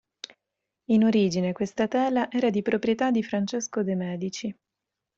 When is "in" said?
0.85-1.03